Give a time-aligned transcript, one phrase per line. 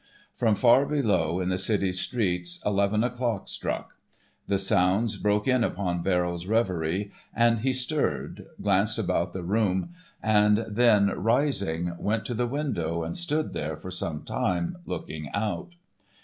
[0.33, 3.97] From far below in the city's streets eleven o'clock struck.
[4.47, 9.93] The sounds broke in upon Verrill's reverie and he stirred, glanced about the room
[10.23, 15.75] and then, rising, went to the window and stood there for some time looking out.